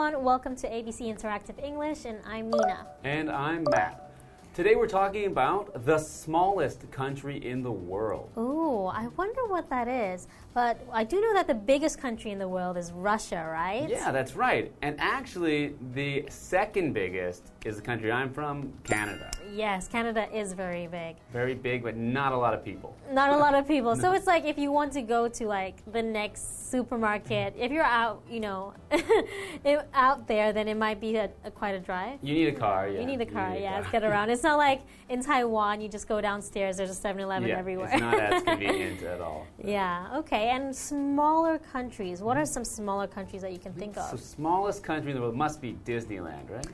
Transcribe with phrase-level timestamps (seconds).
[0.00, 0.24] everyone.
[0.24, 2.86] Welcome to ABC Interactive English, and I'm Nina.
[3.04, 4.09] And I'm Matt.
[4.52, 8.30] Today we're talking about the smallest country in the world.
[8.36, 10.26] Ooh, I wonder what that is.
[10.52, 13.88] But I do know that the biggest country in the world is Russia, right?
[13.88, 14.72] Yeah, that's right.
[14.82, 19.30] And actually, the second biggest is the country I'm from, Canada.
[19.52, 21.14] Yes, Canada is very big.
[21.32, 22.96] Very big, but not a lot of people.
[23.12, 23.94] Not a lot of people.
[24.00, 27.84] So it's like if you want to go to like the next supermarket, if you're
[27.84, 28.72] out, you know,
[29.94, 32.18] out there, then it might be a, a quite a drive.
[32.22, 33.00] You need a car, yeah.
[33.00, 33.92] You need a car, need a yeah, car.
[33.92, 34.30] get around.
[34.30, 37.88] It's not like in Taiwan, you just go downstairs, there's a 7 Eleven yeah, everywhere.
[37.92, 39.46] It's not as convenient at all.
[39.62, 40.50] yeah, okay.
[40.50, 42.22] And smaller countries.
[42.22, 44.20] What are some smaller countries that you can think So, of?
[44.20, 46.66] smallest country in the world must be Disneyland, right?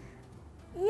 [0.76, 0.82] Yeah,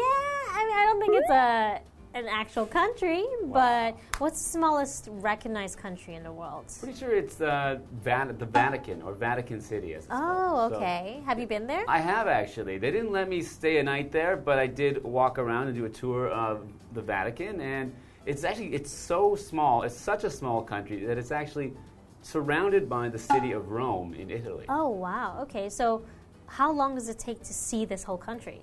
[0.58, 1.80] I mean, I don't think it's a
[2.16, 6.64] an actual country, but what's the smallest recognized country in the world?
[6.80, 9.94] Pretty sure it's uh, Van- the Vatican or Vatican City.
[9.94, 10.72] As it's Oh, called.
[10.72, 11.22] So- okay.
[11.26, 11.84] Have you been there?
[11.88, 12.78] I have actually.
[12.78, 15.84] They didn't let me stay a night there, but I did walk around and do
[15.84, 17.94] a tour of the Vatican, and
[18.24, 19.82] it's actually it's so small.
[19.82, 21.74] It's such a small country that it's actually
[22.22, 24.64] surrounded by the city of Rome in Italy.
[24.68, 25.38] Oh, wow.
[25.42, 26.02] Okay, so
[26.46, 28.62] how long does it take to see this whole country?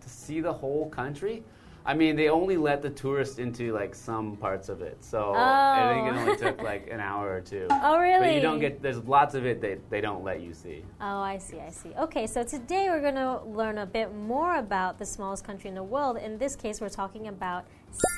[0.00, 1.44] To see the whole country,
[1.88, 5.94] I mean, they only let the tourists into like some parts of it, so I
[5.94, 6.20] think it Oh.
[6.20, 6.62] only took oh.
[6.62, 7.66] like an hour or two.
[7.70, 8.26] Oh, really?
[8.26, 8.82] But you don't get.
[8.82, 10.84] There's lots of it that they don't let you see.
[11.00, 11.94] Oh, I see, I see.
[11.98, 15.74] Okay, so today we're going to learn a bit more about the smallest country in
[15.74, 16.18] the world.
[16.18, 17.64] In this case, we're talking about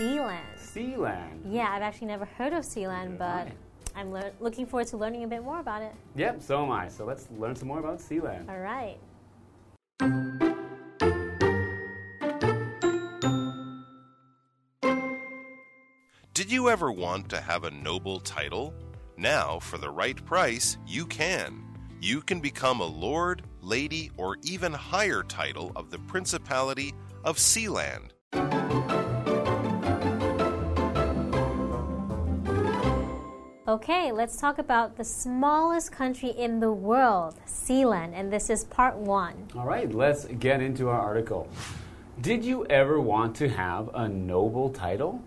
[0.01, 0.41] Sealand.
[0.59, 1.39] Sealand.
[1.47, 3.53] Yeah, I've actually never heard of Sealand, but Right.
[3.95, 5.93] I'm looking forward to learning a bit more about it.
[6.17, 6.89] Yep, so am I.
[6.89, 8.49] So let's learn some more about Sealand.
[8.49, 8.99] All right.
[16.41, 18.73] Did you ever want to have a noble title?
[19.19, 21.63] Now, for the right price, you can.
[22.01, 28.13] You can become a lord, lady, or even higher title of the Principality of Sealand.
[33.69, 38.97] Okay, let's talk about the smallest country in the world, Sealand, and this is part
[38.97, 39.47] one.
[39.55, 41.51] All right, let's get into our article.
[42.23, 45.23] Did you ever want to have a noble title?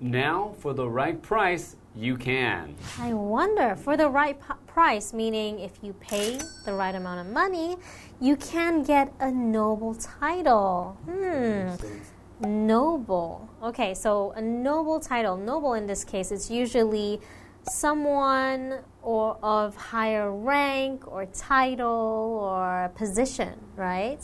[0.00, 2.74] Now, for the right price, you can.
[3.00, 7.76] I wonder, for the right price, meaning if you pay the right amount of money,
[8.20, 10.98] you can get a noble title.
[11.06, 12.66] Hmm.
[12.66, 13.48] Noble.
[13.62, 15.38] Okay, so a noble title.
[15.38, 17.20] Noble in this case, it's usually
[17.62, 24.22] someone or of higher rank or title or position, right?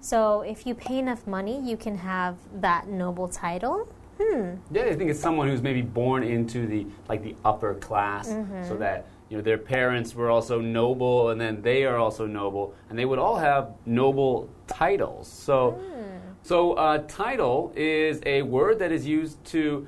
[0.00, 3.88] So if you pay enough money, you can have that noble title.
[4.20, 4.54] Hmm.
[4.70, 8.28] Yeah, I think it's someone who's maybe born into the like the upper class,
[8.68, 12.74] so that you know their parents were also noble, and then they are also noble,
[12.88, 15.28] and they would all have noble titles.
[15.28, 15.80] So,
[16.42, 19.86] so uh, title is a word that is used to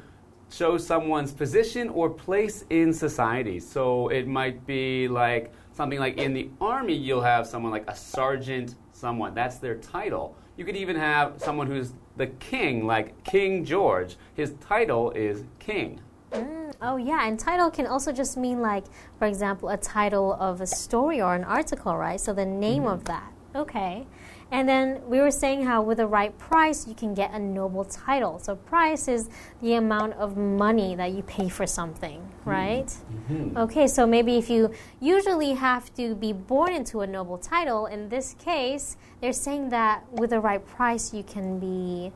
[0.50, 3.60] show someone's position or place in society.
[3.60, 7.94] So it might be like something like in the army, you'll have someone like a
[7.94, 10.36] sergeant, someone that's their title.
[10.56, 14.16] You could even have someone who's the king, like King George.
[14.34, 16.00] His title is king.
[16.32, 18.84] Mm, oh, yeah, and title can also just mean, like,
[19.18, 22.20] for example, a title of a story or an article, right?
[22.20, 23.12] So the name of mm-hmm.
[23.12, 23.32] that.
[23.56, 24.06] Okay.
[24.52, 27.84] And then we were saying how with the right price, you can get a noble
[27.84, 28.38] title.
[28.38, 29.28] So, price is
[29.60, 32.50] the amount of money that you pay for something, hmm.
[32.50, 32.86] right?
[32.86, 33.56] Mm-hmm.
[33.56, 38.08] Okay, so maybe if you usually have to be born into a noble title, in
[38.08, 42.12] this case, they're saying that with the right price, you can be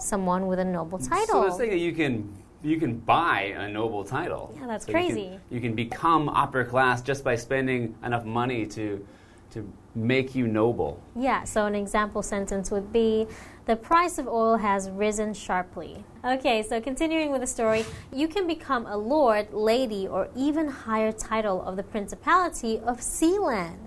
[0.00, 1.26] someone with a noble title.
[1.26, 2.32] So let's say that you can
[2.62, 4.52] you can buy a noble title.
[4.58, 5.40] Yeah, that's So you can- crazy.
[5.50, 9.06] You can, become upper class just by spending enough money to
[9.50, 11.02] to make you noble.
[11.16, 13.26] Yeah, so an example sentence would be
[13.66, 16.04] The price of oil has risen sharply.
[16.24, 21.10] Okay, so continuing with the story, you can become a lord, lady, or even higher
[21.10, 23.78] title of the Principality of Sealand.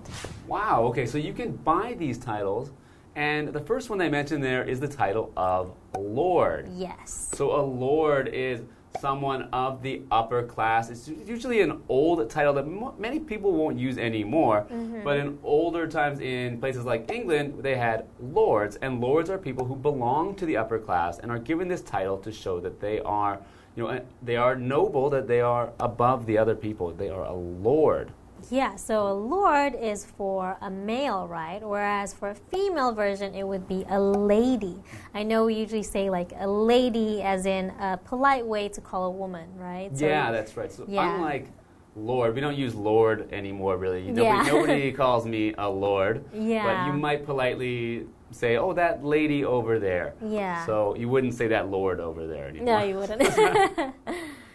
[0.46, 0.82] Wow.
[0.88, 2.72] Okay, so you can buy these titles,
[3.16, 6.68] and the first one they mentioned there is the title of lord.
[6.76, 7.30] Yes.
[7.32, 8.60] So a lord is
[8.98, 10.90] someone of the upper class.
[10.90, 14.66] It's usually an old title that many people won't use anymore.
[14.70, 15.04] Mm-hmm.
[15.04, 19.64] But in older times, in places like England, they had lords, and lords are people
[19.64, 23.00] who belong to the upper class and are given this title to show that they
[23.00, 23.38] are,
[23.76, 26.90] you know, they are noble, that they are above the other people.
[26.90, 28.12] They are a lord.
[28.50, 31.60] Yeah, so a lord is for a male, right?
[31.62, 34.82] Whereas for a female version, it would be a lady.
[35.14, 39.04] I know we usually say like a lady as in a polite way to call
[39.04, 39.96] a woman, right?
[39.96, 40.72] So yeah, that's right.
[40.72, 41.14] So yeah.
[41.14, 41.48] unlike
[41.96, 42.34] lord.
[42.34, 44.02] We don't use lord anymore, really.
[44.10, 44.42] Nobody, Yeah.
[44.52, 46.24] nobody calls me a lord.
[46.32, 46.64] Yeah.
[46.64, 50.14] But you might politely say, oh, that lady over there.
[50.24, 50.64] Yeah.
[50.66, 52.78] So you wouldn't say that lord over there anymore.
[52.78, 53.94] No, you wouldn't.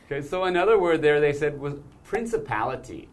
[0.06, 1.74] Okay, so another word there they said was
[2.04, 3.10] principality.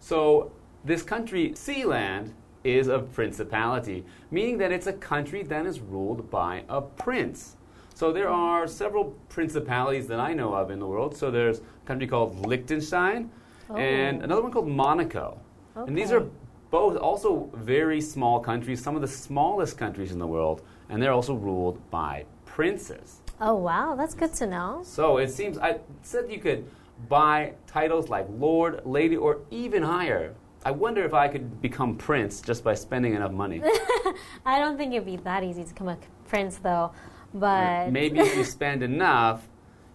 [0.00, 0.52] So
[0.84, 2.32] this country, Sealand,
[2.64, 7.56] is a principality, meaning that it's a country that is ruled by a prince.
[7.94, 11.16] So there are several principalities that I know of in the world.
[11.16, 13.30] So there's a country called Liechtenstein
[13.70, 13.76] oh.
[13.76, 14.24] and Oh.
[14.24, 15.40] another one called Monaco.
[15.76, 16.24] And these are
[16.70, 21.12] both also very small countries, some of the smallest countries in the world, and they're
[21.12, 23.20] also ruled by princes.
[23.40, 23.94] oh, wow.
[23.94, 24.80] That's good to know.
[24.82, 26.64] So it seems I said you could
[27.08, 30.34] buy titles like Lord, Lady, or even higher.
[30.64, 33.62] I wonder if I could become prince just by spending enough money.
[34.44, 36.92] I don't think it'd be that easy to become a prince, though.
[37.32, 39.46] But Maybe if you spend enough,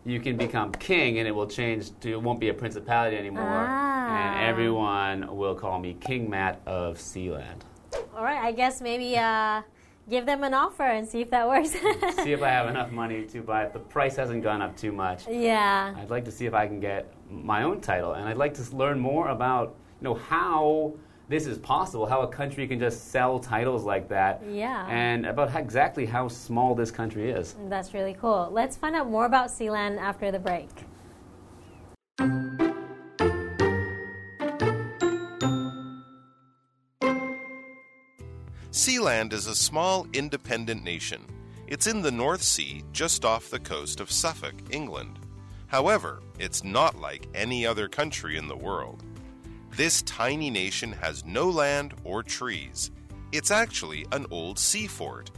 [0.06, 3.44] you can become king, and it will change to it won't be a principality anymore,
[3.46, 4.16] Ah.
[4.38, 7.62] and everyone will call me King Matt of Sealand.
[8.16, 9.62] all right, I guess maybe uh,
[10.10, 11.72] give them an offer and see if that works.
[11.72, 13.74] see if I have enough money to buy it.
[13.74, 15.28] The price hasn't gone up too much.
[15.28, 15.94] yeah.
[15.98, 18.76] I'd like to see if I can get my own title, and I'd like to
[18.76, 20.94] learn more about you know how
[21.30, 24.86] this is possible, how a country can just sell titles like that, Yeah.
[24.90, 27.56] and about how, exactly how small this country is.
[27.70, 28.50] That's really cool.
[28.52, 30.68] Let's find out more about Sealand after the break.
[38.72, 41.26] Sealand is a small independent nation.
[41.68, 45.20] It's in the North Sea, just off the coast of Suffolk, England.
[45.68, 49.04] However, it's not like any other country in the world.
[49.76, 52.92] This tiny nation has no land or trees.
[53.34, 55.32] It's actually an old sea fort.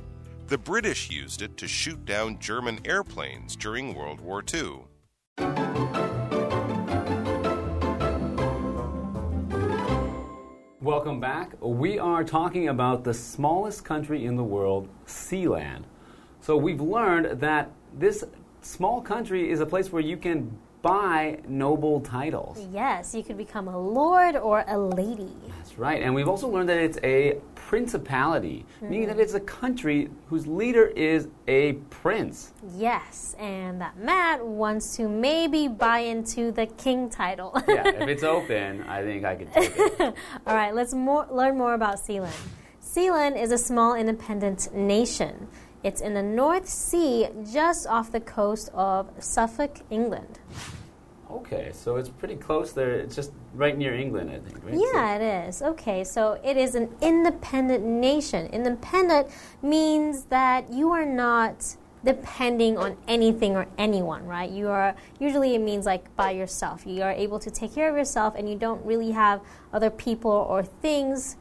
[0.46, 4.82] The British used it to shoot down German airplanes during World War II.
[10.84, 11.54] Welcome back.
[11.62, 15.84] We are talking about the smallest country in the world, Sealand.
[16.42, 18.26] So we've learned that this
[18.60, 22.60] small country is a place where you can buy noble titles.
[22.72, 25.32] Yes, you could become a lord or a lady.
[25.58, 26.04] That's right.
[26.04, 29.22] And we've also learned that it's a principality, meaning that mm-hmm.
[29.22, 32.52] it's a country whose leader is a prince.
[32.76, 37.54] Yes, and that Matt wants to maybe buy into the king title.
[37.68, 40.00] Yeah, if it's open, I think I could take it.
[40.46, 42.36] All right, let's more, learn more about Sealand.
[42.84, 45.48] Sealand is a small independent nation.
[45.84, 50.40] It's in the North Sea, just off the coast of Suffolk, England.
[51.30, 52.92] Okay, so it's pretty close there.
[52.92, 54.76] It's just right near England, I think, right?
[54.76, 55.62] Yeah, it is.
[55.62, 58.48] Okay, so it is an independent nation.
[58.48, 59.28] Independent
[59.62, 61.76] means that you are not
[62.06, 64.50] depending on anything or anyone, right?
[64.50, 66.86] You are usually it means like by yourself.
[66.86, 69.42] You are able to take care of yourself and you don't really have
[69.72, 71.38] other people or things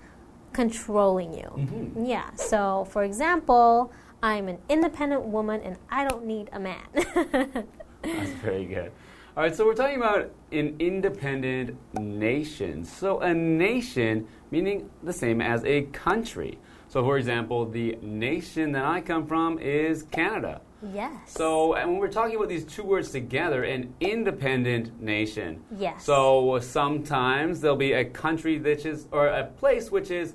[0.52, 1.52] controlling you.
[1.56, 2.04] Mm-hmm.
[2.04, 2.32] Yeah.
[2.34, 3.92] So, for example,
[4.22, 6.84] I'm an independent woman and I don't need a man.
[8.02, 8.92] That's very good.
[9.36, 12.84] All right, so we're talking about an independent nation.
[12.84, 16.58] So a nation meaning the same as a country.
[16.86, 20.60] So, for example, the nation that I come from is Canada.
[20.92, 21.32] yes.
[21.32, 25.62] So, and when we're talking about these two words together, an independent nation.
[25.74, 26.04] Yes.
[26.04, 30.34] So sometimes there'll be a country which is, or a place which is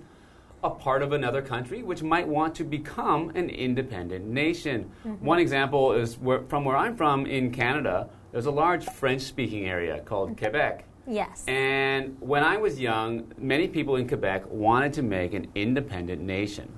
[0.63, 4.89] a part of another country, which might want to become an independent nation.
[5.19, 8.09] One example is where, from where I'm from in Canada.
[8.31, 10.83] There's a large French-speaking area called Quebec.
[11.07, 11.43] yes.
[11.47, 16.71] And when I was young, many people in Quebec wanted to make an independent nation.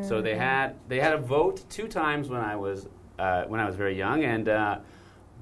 [0.00, 2.88] So they had they had a vote two times when I was
[3.18, 4.78] uh, when I was very young, and uh,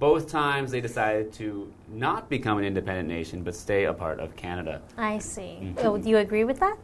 [0.00, 4.34] both times they decided to not become an independent nation but stay a part of
[4.34, 4.82] Canada.
[4.96, 5.58] I see.
[5.62, 5.86] Mm-hmm.
[5.86, 6.76] Oh, do you agree with that?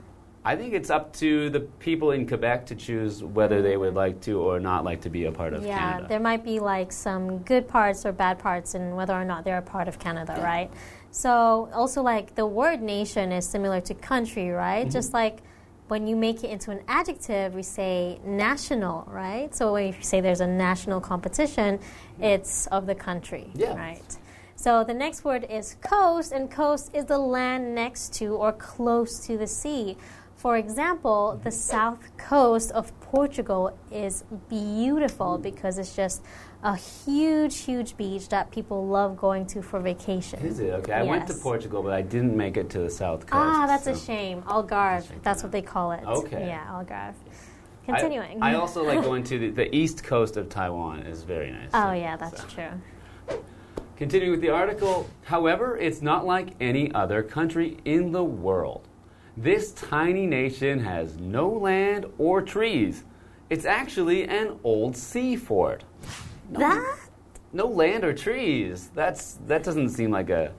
[0.42, 4.22] I think it's up to the people in Quebec to choose whether they would like
[4.22, 6.02] to or not like to be a part of yeah, Canada.
[6.02, 9.44] Yeah, there might be like some good parts or bad parts in whether or not
[9.44, 10.70] they're a part of Canada, right?
[11.10, 14.82] So, also like the word nation is similar to country, right?
[14.82, 14.92] Mm-hmm.
[14.92, 15.40] Just like
[15.88, 19.54] when you make it into an adjective, we say national, right?
[19.54, 21.80] So, when you say there's a national competition,
[22.18, 23.76] it's of the country, Yeah.
[23.76, 24.16] right?
[24.54, 29.18] So, the next word is coast, and coast is the land next to or close
[29.26, 29.96] to the sea.
[30.40, 36.22] For example, the south coast of Portugal is beautiful because it's just
[36.62, 40.38] a huge, huge beach that people love going to for vacation.
[40.40, 40.94] Is it okay?
[40.94, 43.34] I went to Portugal, but I didn't make it to the south coast.
[43.34, 44.40] Ah, that's a shame.
[44.44, 46.02] Algarve, that's what they call it.
[46.06, 46.46] Okay.
[46.46, 47.12] Yeah, Algarve.
[47.12, 48.42] I- Continuing.
[48.42, 51.00] I, also like going to the, the east coast of Taiwan.
[51.00, 51.68] is very nice.
[51.74, 53.38] oh, yeah, that's So- true.
[53.98, 58.88] Continuing with the article, however, it's not like any other country in the world.
[59.40, 63.04] This tiny nation has no land or trees.
[63.48, 65.82] It's actually an old sea fort.
[66.50, 66.98] That?
[67.50, 68.90] No land or trees.
[68.94, 70.52] That's that doesn't seem like a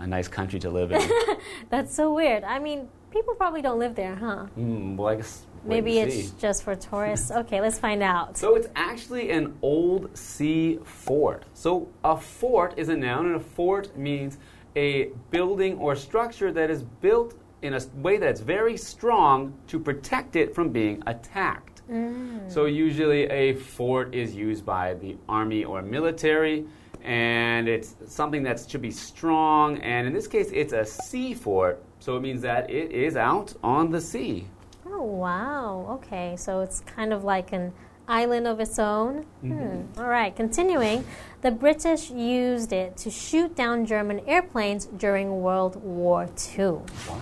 [0.00, 1.00] a nice country to live in.
[1.70, 2.42] That's so weird.
[2.42, 4.46] I mean, people probably don't live there, huh?
[4.56, 7.30] Hmm, well, I guess Maybe it's just for tourists.
[7.42, 8.36] Okay, let's find out.
[8.36, 11.44] So it's actually an old sea fort.
[11.54, 14.38] So a fort is a noun, and a fort means
[14.74, 20.36] a building or structure that is built in a way that's very strong to protect
[20.36, 21.82] it from being attacked.
[21.90, 22.50] Mm.
[22.50, 26.66] So usually a fort is used by the army or military.
[27.02, 31.82] And it's something that should be strong, and in this case, it's a sea fort,
[31.98, 34.46] so it means that it is out on the sea.
[34.84, 35.86] Oh, wow.
[35.92, 37.72] Okay, so it's kind of like an
[38.10, 39.22] island of its own.
[39.40, 39.82] Hmm.
[39.98, 41.04] All right, continuing.
[41.42, 46.64] The British used it to shoot down German airplanes during World War II.
[47.08, 47.20] Wow,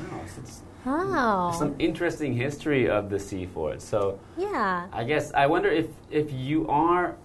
[0.87, 1.51] Wow.
[1.53, 3.83] some interesting history of the sea fort.
[3.83, 4.87] So Yeah.
[4.93, 7.17] I guess I wonder if if you are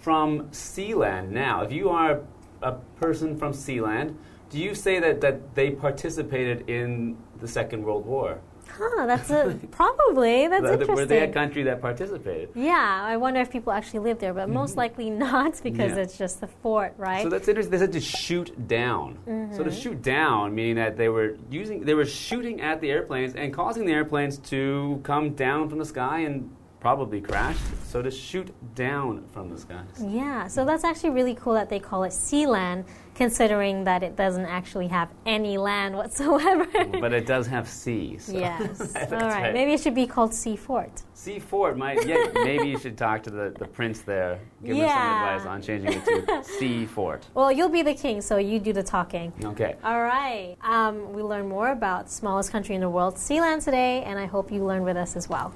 [0.00, 2.20] from Sealand now, if you are
[2.62, 4.14] a person from Sealand,
[4.50, 8.38] do you say that, that they participated in the Second World War?
[8.68, 10.96] Huh, that's a probably that's That- interesting.
[10.96, 12.50] Were they a country that participated?
[12.54, 15.96] yeah, I wonder if people actually live there, but most likely not because Mm-hmm.
[15.96, 16.02] Yeah.
[16.02, 17.22] it's just the fort, right?
[17.22, 17.70] So that's interesting.
[17.72, 19.50] They said to shoot down.
[19.56, 23.34] So to shoot down, meaning that they were using, they were shooting at the airplanes
[23.34, 26.50] and causing the airplanes to come down from the sky and
[26.84, 29.86] probably crashed, So to shoot down from the skies.
[30.06, 34.16] yeah, so that's actually really cool that they call it sea land, considering that it
[34.16, 36.66] doesn't actually have any land whatsoever.
[37.00, 38.18] but it does have sea.
[38.18, 38.94] So yes.
[38.96, 39.22] All right.
[39.22, 39.54] right.
[39.54, 41.04] Maybe it should be called Sea Fort.
[41.14, 42.04] Sea Fort might.
[42.06, 44.40] Yeah, maybe you should talk to the, the prince there.
[44.62, 47.26] Give him some advice on changing it to Sea Fort.
[47.32, 49.32] Well, you'll be the king, so you do the talking.
[49.42, 49.76] Okay.
[49.82, 50.56] All right.
[50.60, 54.52] Um, we learned more about smallest country in the world, Sealand, today, and I hope
[54.52, 55.54] you learned with us as well.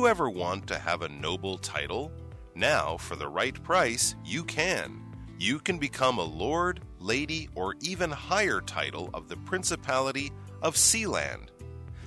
[0.00, 2.10] You ever want to have a noble title?
[2.54, 5.02] Now, for the right price, you can.
[5.38, 11.48] You can become a lord, lady, or even higher title of the Principality of Sealand.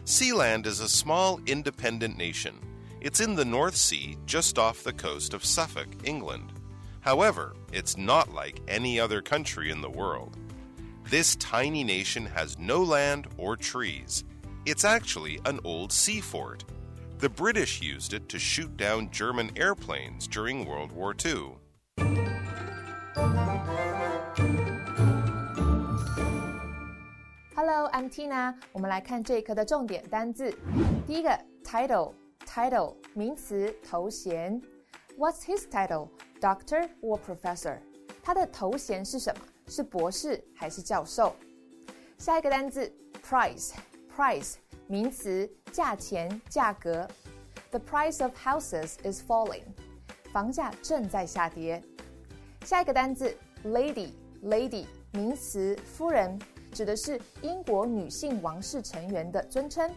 [0.06, 2.56] Sealand is a small independent nation.
[3.00, 6.52] It's in the North Sea, just off the coast of Suffolk, England.
[7.02, 10.36] However, it's not like any other country in the world.
[11.12, 14.24] This tiny nation has no land or trees.
[14.66, 16.64] It's actually an old sea fort.
[17.23, 21.59] The British used it to shoot down German airplanes during World War II.
[27.57, 28.55] Hello, I'm Tina。
[28.73, 30.57] 我们来看这一课的重点单字。
[31.07, 34.62] 第一个，title，title 名词，头衔。
[35.19, 36.11] What's his title?
[36.41, 37.81] Doctor or professor?
[38.23, 39.43] 他的头衔是什么？
[39.67, 41.35] 是博士还是教授？
[42.17, 42.93] 下一个单字，
[43.29, 44.55] price，price
[44.87, 47.07] 名词，价钱、价格。
[47.71, 49.65] The price of houses is falling.
[50.33, 51.83] 房价正在下跌。
[52.65, 56.38] 下一个单字，lady，lady 名词，夫人，
[56.73, 59.91] 指的是英国女性王室成员的尊称。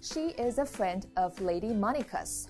[0.00, 2.46] She is a friend of Lady Monica's.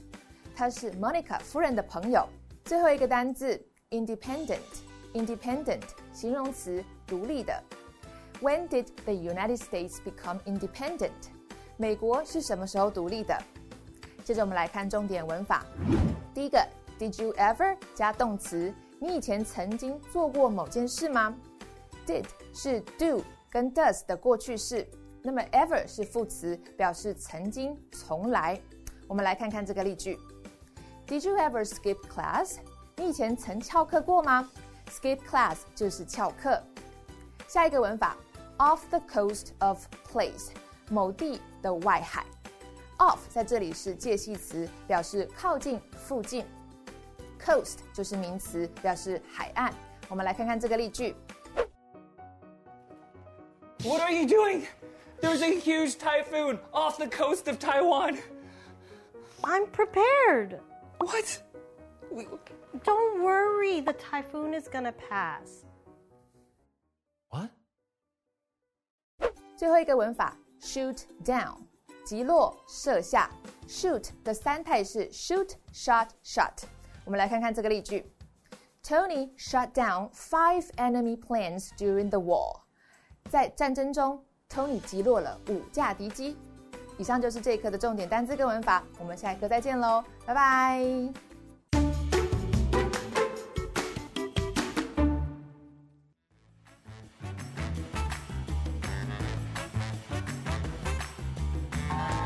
[0.55, 2.29] 她是 Monica 夫人的朋友。
[2.65, 7.63] 最后一个单字，independent，independent 形容词，独立的。
[8.43, 11.13] When did the United States become independent?
[11.82, 13.36] 美国是什么时候独立的？
[14.24, 15.66] 接着我们来看重点文法。
[16.32, 16.64] 第一个
[17.00, 21.36] ，Did you ever 加动词，你以前曾经做过某件事吗
[22.06, 24.88] ？Did 是 do 跟 does 的过去式，
[25.24, 28.62] 那么 ever 是副词，表示曾经、从来。
[29.08, 30.20] 我们来看看这个例句
[31.08, 32.58] ：Did you ever skip class？
[32.96, 34.48] 你以前曾翘课过吗
[34.88, 36.62] ？Skip class 就是翘课。
[37.48, 38.16] 下一个文法
[38.60, 39.84] ，off the coast of
[40.14, 40.50] place，
[40.92, 42.25] 某地的外海。
[42.99, 46.45] off 在这里是介系词，表示靠近、附近。
[47.39, 49.73] coast 就是名词，表示海岸。
[50.09, 51.15] 我们来看看这个例句
[53.85, 54.67] What are you doing?
[55.21, 58.19] There's a huge typhoon off the coast of Taiwan.
[59.43, 60.61] I'm prepared.
[60.99, 61.43] What?
[62.11, 62.29] We-
[62.85, 65.65] Don't worry, the typhoon is gonna pass.
[67.31, 67.51] What?
[69.57, 71.58] 最后一个文法 ，shoot down，
[72.06, 73.30] 击落、射下。
[73.68, 76.52] shoot 的三态是 shoot、shot、shot。
[77.06, 78.12] 我们来看看这个例句
[78.84, 82.62] ：Tony shot down five enemy planes during the war。
[83.30, 86.38] 在战争中，Tony 击落了五架敌机。
[86.98, 91.31] 以上就是这一课的重点单词跟文法，我们下一课再见喽，拜拜。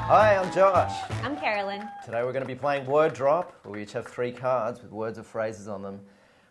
[0.07, 0.95] Hi, I'm Josh.
[1.23, 1.89] I'm Carolyn.
[2.05, 3.55] Today we're going to be playing Word Drop.
[3.65, 5.99] We each have three cards with words or phrases on them.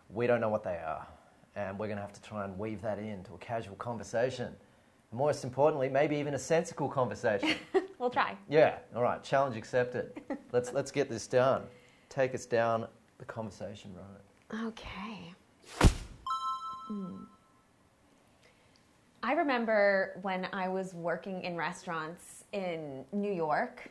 [0.09, 1.07] We don't know what they are,
[1.55, 4.47] and we're going to have to try and weave that into a casual conversation.
[4.47, 7.55] And most importantly, maybe even a sensical conversation.
[7.97, 8.35] We'll try.
[8.49, 10.21] yeah, all right, challenge accepted.
[10.51, 11.63] let's, let's get this done.
[12.09, 12.87] Take us down
[13.19, 14.67] the conversation road.
[14.67, 15.33] Okay.
[16.87, 17.23] Hmm.
[19.25, 23.89] I remember when I was working in restaurants in New York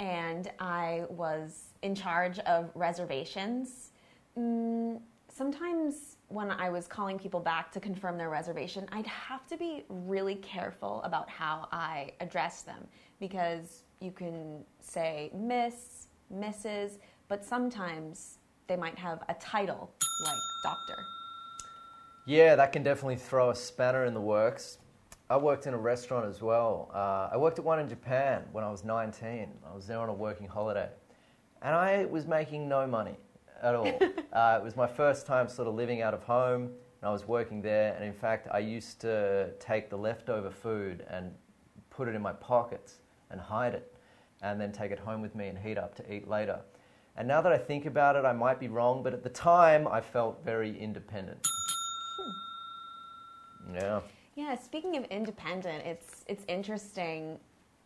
[0.00, 3.92] and I was in charge of reservations.
[4.36, 9.56] Mm, sometimes when I was calling people back to confirm their reservation, I'd have to
[9.56, 12.88] be really careful about how I address them
[13.20, 16.98] because you can say Miss, Mrs.,
[17.28, 19.92] but sometimes they might have a title
[20.24, 21.04] like doctor.
[22.26, 24.78] Yeah, that can definitely throw a spanner in the works.
[25.28, 26.90] I worked in a restaurant as well.
[26.94, 29.50] Uh, I worked at one in Japan when I was 19.
[29.70, 30.88] I was there on a working holiday.
[31.60, 33.18] And I was making no money
[33.62, 33.86] at all.
[34.32, 37.28] uh, it was my first time sort of living out of home, and I was
[37.28, 37.94] working there.
[37.94, 41.30] And in fact, I used to take the leftover food and
[41.90, 43.00] put it in my pockets
[43.30, 43.94] and hide it,
[44.40, 46.60] and then take it home with me and heat up to eat later.
[47.18, 49.86] And now that I think about it, I might be wrong, but at the time,
[49.86, 51.46] I felt very independent.
[53.72, 54.00] Yeah.
[54.36, 57.38] Yeah, speaking of independent, it's it's interesting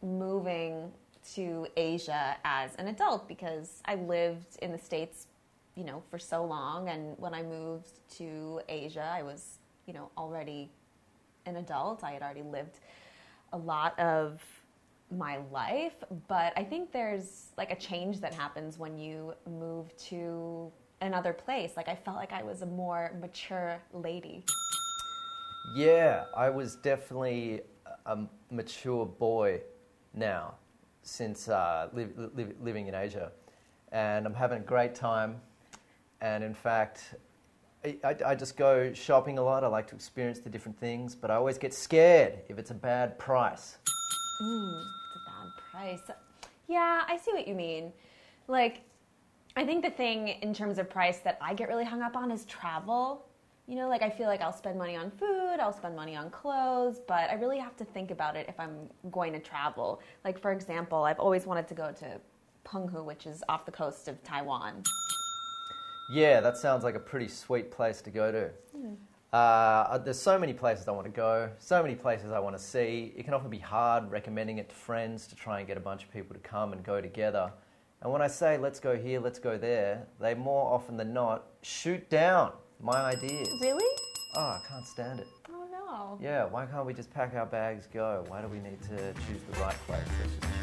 [0.02, 0.90] moving
[1.34, 5.26] to Asia as an adult because I lived in the States,
[5.74, 10.10] you know, for so long and when I moved to Asia, I was, you know,
[10.16, 10.70] already
[11.44, 12.02] an adult.
[12.02, 12.80] I had already lived
[13.52, 14.40] a lot of
[15.10, 15.94] my life,
[16.28, 21.72] but I think there's like a change that happens when you move to another place.
[21.76, 24.44] Like I felt like I was a more mature lady.
[25.74, 27.60] Yeah, I was definitely
[28.06, 28.18] a
[28.50, 29.60] mature boy
[30.14, 30.54] now
[31.02, 33.32] since uh, li- li- living in Asia.
[33.92, 35.40] And I'm having a great time.
[36.20, 37.14] And in fact,
[37.84, 39.62] I, I, just go shopping a lot.
[39.62, 42.74] I like to experience the different things, but I always get scared if it's a
[42.74, 43.78] bad price.
[44.42, 46.16] Mm, it's a bad price.
[46.66, 47.92] Yeah, I see what you mean.
[48.48, 48.82] Like,
[49.56, 52.30] I think the thing in terms of price that I get really hung up on
[52.30, 53.27] is travel.
[53.68, 56.30] You know, like I feel like I'll spend money on food, I'll spend money on
[56.30, 60.00] clothes, but I really have to think about it if I'm going to travel.
[60.24, 62.18] Like, for example, I've always wanted to go to
[62.64, 64.84] Penghu, which is off the coast of Taiwan.
[66.10, 69.36] Yeah, that sounds like a pretty sweet place to go to.
[69.36, 72.62] Uh, there's so many places I want to go, so many places I want to
[72.62, 73.12] see.
[73.18, 76.04] It can often be hard recommending it to friends to try and get a bunch
[76.04, 77.52] of people to come and go together.
[78.00, 81.48] And when I say let's go here, let's go there, they more often than not
[81.60, 83.48] shoot down my ideas.
[83.60, 83.86] Really?
[84.34, 85.28] Oh, I can't stand it.
[85.50, 86.18] Oh no.
[86.20, 88.24] Yeah, why can't we just pack our bags, go?
[88.28, 90.00] Why do we need to choose the right place?
[90.20, 90.57] Let's just choose